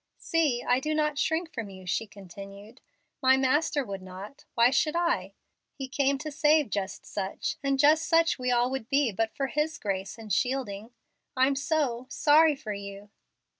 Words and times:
"See, 0.17 0.63
I 0.63 0.79
do 0.79 0.95
not 0.95 1.19
shrink 1.19 1.53
from 1.53 1.69
you," 1.69 1.85
she 1.85 2.07
continued. 2.07 2.81
"My 3.21 3.37
Master 3.37 3.85
would 3.85 4.01
not. 4.01 4.45
Why 4.55 4.71
should 4.71 4.95
I? 4.95 5.35
He 5.75 5.87
came 5.87 6.17
to 6.17 6.31
save 6.31 6.71
just 6.71 7.05
such, 7.05 7.57
and 7.61 7.77
just 7.77 8.03
such 8.07 8.39
we 8.39 8.49
all 8.49 8.71
would 8.71 8.89
be 8.89 9.11
but 9.11 9.35
for 9.35 9.45
His 9.45 9.77
grace 9.77 10.17
and 10.17 10.33
shielding. 10.33 10.89
I'm 11.37 11.55
so 11.55 12.07
sorry 12.09 12.55
for 12.55 12.73
you." 12.73 13.11